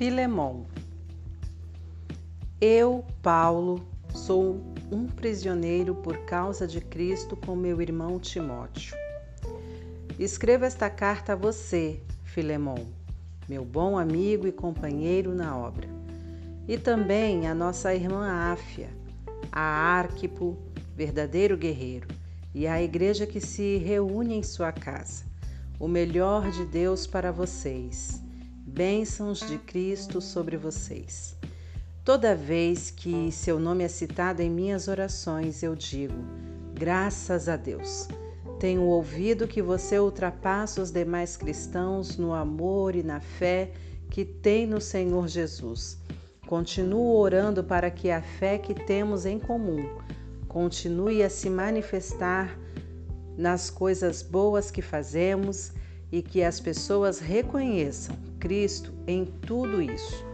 Filemon. 0.00 0.64
Eu, 2.58 3.04
Paulo, 3.20 3.86
sou 4.14 4.58
um 4.90 5.06
prisioneiro 5.06 5.94
por 5.94 6.16
causa 6.24 6.66
de 6.66 6.80
Cristo 6.80 7.36
com 7.36 7.54
meu 7.54 7.82
irmão 7.82 8.18
Timóteo. 8.18 8.96
Escrevo 10.18 10.64
esta 10.64 10.88
carta 10.88 11.34
a 11.34 11.36
você, 11.36 12.00
Filemon, 12.24 12.86
meu 13.46 13.62
bom 13.62 13.98
amigo 13.98 14.46
e 14.46 14.52
companheiro 14.52 15.34
na 15.34 15.54
obra, 15.54 15.86
e 16.66 16.78
também 16.78 17.46
a 17.46 17.54
nossa 17.54 17.94
irmã 17.94 18.26
Áfia, 18.26 18.88
a 19.52 19.60
Arquipo, 19.60 20.56
verdadeiro 20.96 21.58
guerreiro, 21.58 22.08
e 22.54 22.66
a 22.66 22.82
igreja 22.82 23.26
que 23.26 23.38
se 23.38 23.76
reúne 23.76 24.32
em 24.32 24.42
sua 24.42 24.72
casa. 24.72 25.26
O 25.78 25.86
melhor 25.86 26.50
de 26.50 26.64
Deus 26.64 27.06
para 27.06 27.30
vocês. 27.30 28.29
Bênçãos 28.72 29.40
de 29.40 29.58
Cristo 29.58 30.20
sobre 30.20 30.56
vocês. 30.56 31.36
Toda 32.04 32.36
vez 32.36 32.88
que 32.88 33.30
seu 33.32 33.58
nome 33.58 33.82
é 33.82 33.88
citado 33.88 34.42
em 34.42 34.48
minhas 34.48 34.86
orações, 34.86 35.64
eu 35.64 35.74
digo: 35.74 36.14
graças 36.72 37.48
a 37.48 37.56
Deus. 37.56 38.06
Tenho 38.60 38.82
ouvido 38.82 39.48
que 39.48 39.60
você 39.60 39.98
ultrapassa 39.98 40.80
os 40.80 40.92
demais 40.92 41.36
cristãos 41.36 42.16
no 42.16 42.32
amor 42.32 42.94
e 42.94 43.02
na 43.02 43.20
fé 43.20 43.72
que 44.08 44.24
tem 44.24 44.68
no 44.68 44.80
Senhor 44.80 45.26
Jesus. 45.26 45.98
Continuo 46.46 47.16
orando 47.16 47.64
para 47.64 47.90
que 47.90 48.08
a 48.08 48.22
fé 48.22 48.56
que 48.56 48.72
temos 48.72 49.26
em 49.26 49.38
comum 49.38 49.84
continue 50.46 51.24
a 51.24 51.28
se 51.28 51.50
manifestar 51.50 52.56
nas 53.36 53.68
coisas 53.68 54.22
boas 54.22 54.70
que 54.70 54.80
fazemos 54.80 55.72
e 56.12 56.22
que 56.22 56.42
as 56.42 56.58
pessoas 56.58 57.18
reconheçam 57.18 58.16
Cristo 58.38 58.92
em 59.06 59.24
tudo 59.24 59.80
isso. 59.80 60.24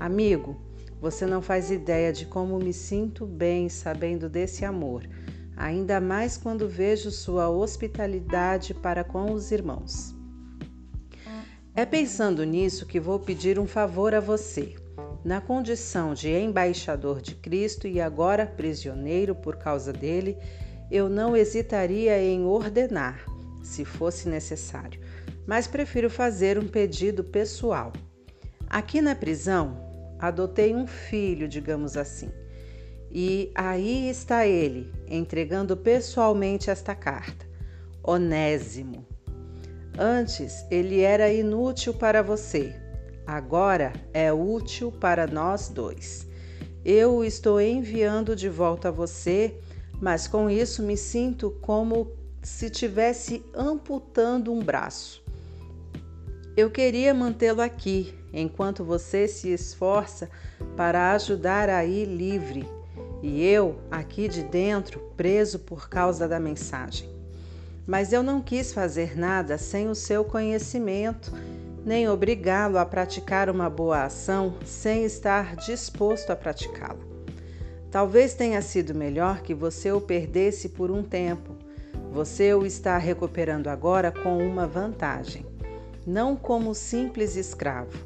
Amigo, 0.00 0.56
você 1.00 1.26
não 1.26 1.42
faz 1.42 1.70
ideia 1.70 2.12
de 2.12 2.26
como 2.26 2.58
me 2.58 2.72
sinto 2.72 3.26
bem 3.26 3.68
sabendo 3.68 4.28
desse 4.28 4.64
amor, 4.64 5.08
ainda 5.56 6.00
mais 6.00 6.36
quando 6.36 6.68
vejo 6.68 7.10
sua 7.10 7.48
hospitalidade 7.48 8.74
para 8.74 9.04
com 9.04 9.32
os 9.32 9.50
irmãos. 9.50 10.14
É 11.74 11.86
pensando 11.86 12.44
nisso 12.44 12.86
que 12.86 12.98
vou 12.98 13.20
pedir 13.20 13.58
um 13.58 13.66
favor 13.66 14.14
a 14.14 14.20
você. 14.20 14.74
Na 15.24 15.40
condição 15.40 16.14
de 16.14 16.28
embaixador 16.28 17.20
de 17.20 17.34
Cristo 17.34 17.86
e 17.86 18.00
agora 18.00 18.46
prisioneiro 18.46 19.34
por 19.34 19.56
causa 19.56 19.92
dele, 19.92 20.36
eu 20.90 21.08
não 21.08 21.36
hesitaria 21.36 22.20
em 22.20 22.44
ordenar, 22.44 23.24
se 23.62 23.84
fosse 23.84 24.28
necessário, 24.28 25.00
mas 25.48 25.66
prefiro 25.66 26.10
fazer 26.10 26.58
um 26.58 26.68
pedido 26.68 27.24
pessoal. 27.24 27.90
Aqui 28.68 29.00
na 29.00 29.14
prisão, 29.14 29.78
adotei 30.18 30.74
um 30.74 30.86
filho, 30.86 31.48
digamos 31.48 31.96
assim. 31.96 32.30
E 33.10 33.50
aí 33.54 34.10
está 34.10 34.46
ele, 34.46 34.92
entregando 35.08 35.74
pessoalmente 35.74 36.68
esta 36.68 36.94
carta. 36.94 37.46
Onésimo. 38.02 39.06
Antes 39.98 40.66
ele 40.70 41.00
era 41.00 41.32
inútil 41.32 41.94
para 41.94 42.22
você, 42.22 42.76
agora 43.26 43.94
é 44.12 44.30
útil 44.30 44.92
para 44.92 45.26
nós 45.26 45.70
dois. 45.70 46.28
Eu 46.84 47.16
o 47.16 47.24
estou 47.24 47.58
enviando 47.58 48.36
de 48.36 48.50
volta 48.50 48.88
a 48.88 48.92
você, 48.92 49.58
mas 49.98 50.28
com 50.28 50.50
isso 50.50 50.82
me 50.82 50.96
sinto 50.96 51.50
como 51.62 52.12
se 52.42 52.68
tivesse 52.68 53.42
amputando 53.54 54.52
um 54.52 54.60
braço. 54.60 55.26
Eu 56.58 56.72
queria 56.72 57.14
mantê-lo 57.14 57.62
aqui, 57.62 58.12
enquanto 58.32 58.82
você 58.82 59.28
se 59.28 59.48
esforça 59.48 60.28
para 60.76 61.12
ajudar 61.12 61.68
a 61.68 61.84
ir 61.84 62.04
livre, 62.06 62.68
e 63.22 63.46
eu, 63.46 63.78
aqui 63.88 64.26
de 64.26 64.42
dentro, 64.42 64.98
preso 65.16 65.60
por 65.60 65.88
causa 65.88 66.26
da 66.26 66.40
mensagem. 66.40 67.08
Mas 67.86 68.12
eu 68.12 68.24
não 68.24 68.42
quis 68.42 68.72
fazer 68.72 69.16
nada 69.16 69.56
sem 69.56 69.88
o 69.88 69.94
seu 69.94 70.24
conhecimento, 70.24 71.32
nem 71.86 72.08
obrigá-lo 72.08 72.76
a 72.76 72.84
praticar 72.84 73.48
uma 73.48 73.70
boa 73.70 74.02
ação 74.02 74.56
sem 74.64 75.04
estar 75.04 75.54
disposto 75.54 76.30
a 76.30 76.34
praticá-la. 76.34 76.98
Talvez 77.88 78.34
tenha 78.34 78.60
sido 78.62 78.96
melhor 78.96 79.42
que 79.42 79.54
você 79.54 79.92
o 79.92 80.00
perdesse 80.00 80.70
por 80.70 80.90
um 80.90 81.04
tempo. 81.04 81.54
Você 82.10 82.52
o 82.52 82.66
está 82.66 82.98
recuperando 82.98 83.68
agora 83.68 84.10
com 84.10 84.38
uma 84.38 84.66
vantagem. 84.66 85.46
Não 86.08 86.34
como 86.34 86.74
simples 86.74 87.36
escravo, 87.36 87.98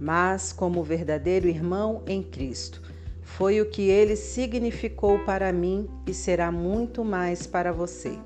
mas 0.00 0.52
como 0.52 0.82
verdadeiro 0.82 1.46
irmão 1.46 2.02
em 2.04 2.20
Cristo. 2.20 2.82
Foi 3.22 3.60
o 3.60 3.70
que 3.70 3.82
ele 3.82 4.16
significou 4.16 5.20
para 5.20 5.52
mim 5.52 5.88
e 6.04 6.12
será 6.12 6.50
muito 6.50 7.04
mais 7.04 7.46
para 7.46 7.70
você. 7.70 8.18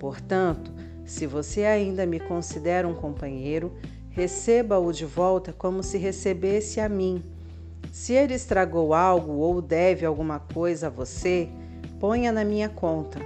Portanto, 0.00 0.72
se 1.04 1.26
você 1.26 1.66
ainda 1.66 2.06
me 2.06 2.18
considera 2.18 2.88
um 2.88 2.94
companheiro, 2.94 3.70
receba-o 4.08 4.90
de 4.94 5.04
volta 5.04 5.52
como 5.52 5.82
se 5.82 5.98
recebesse 5.98 6.80
a 6.80 6.88
mim. 6.88 7.22
Se 7.92 8.14
ele 8.14 8.32
estragou 8.32 8.94
algo 8.94 9.32
ou 9.32 9.60
deve 9.60 10.06
alguma 10.06 10.38
coisa 10.38 10.86
a 10.86 10.90
você, 10.90 11.50
ponha 12.00 12.32
na 12.32 12.46
minha 12.46 12.70
conta. 12.70 13.20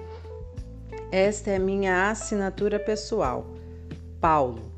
Esta 1.13 1.53
é 1.53 1.61
minha 1.61 2.11
assinatura 2.11 2.81
pessoal. 2.81 3.47
Paulo. 4.21 4.78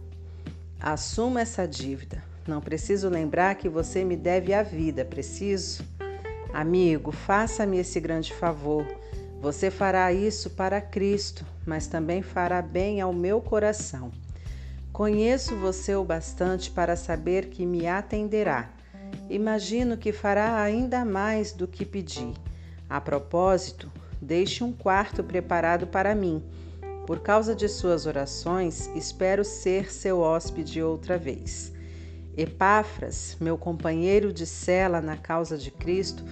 Assuma 0.80 1.42
essa 1.42 1.68
dívida. 1.68 2.24
Não 2.48 2.58
preciso 2.58 3.10
lembrar 3.10 3.54
que 3.56 3.68
você 3.68 4.02
me 4.02 4.16
deve 4.16 4.54
a 4.54 4.62
vida, 4.62 5.04
preciso? 5.04 5.84
Amigo, 6.54 7.12
faça-me 7.12 7.78
esse 7.78 8.00
grande 8.00 8.32
favor. 8.32 8.86
Você 9.42 9.70
fará 9.70 10.10
isso 10.10 10.48
para 10.48 10.80
Cristo, 10.80 11.44
mas 11.66 11.86
também 11.86 12.22
fará 12.22 12.62
bem 12.62 12.98
ao 12.98 13.12
meu 13.12 13.42
coração. 13.42 14.10
Conheço 14.91 15.54
você 15.54 15.94
o 15.94 16.02
bastante 16.02 16.70
para 16.70 16.97
saber 16.97 17.50
que 17.50 17.66
me 17.66 17.86
atenderá. 17.86 18.70
Imagino 19.28 19.98
que 19.98 20.12
fará 20.12 20.62
ainda 20.62 21.04
mais 21.04 21.52
do 21.52 21.68
que 21.68 21.84
pedi. 21.84 22.32
A 22.88 23.02
propósito, 23.02 23.92
deixe 24.20 24.64
um 24.64 24.72
quarto 24.72 25.22
preparado 25.22 25.86
para 25.86 26.14
mim. 26.14 26.42
Por 27.10 27.19
causa 27.19 27.56
de 27.56 27.69
suas 27.69 28.06
orações, 28.06 28.88
espero 28.94 29.44
ser 29.44 29.93
seu 29.93 30.21
hóspede 30.21 30.81
outra 30.81 31.19
vez. 31.19 31.72
Epáfras, 32.37 33.37
meu 33.41 33.59
companheiro 33.59 34.32
de 34.32 34.47
cela 34.47 35.00
na 35.00 35.16
causa 35.16 35.59
de 35.59 35.72
Cristo, 35.72 36.22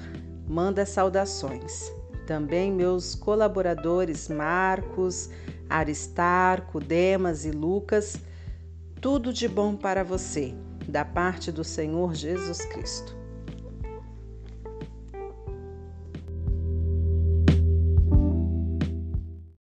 manda 0.47 0.87
saudações. 0.87 1.93
Também 2.29 2.71
meus 2.71 3.17
colaboradores 3.17 4.29
Marcos, 4.29 5.29
Aristarco, 5.69 6.79
Demas 6.79 7.45
e 7.45 7.51
Lucas, 7.51 8.17
tudo 9.01 9.33
de 9.33 9.49
bom 9.49 9.75
para 9.75 10.05
você, 10.05 10.55
da 10.87 11.05
parte 11.05 11.51
do 11.51 11.65
Senhor 11.65 12.15
Jesus 12.15 12.65
Cristo. 12.67 13.18